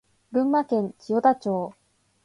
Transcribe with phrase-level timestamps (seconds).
[0.31, 1.75] 群馬県千代田町